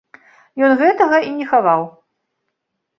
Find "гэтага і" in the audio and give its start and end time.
0.81-1.31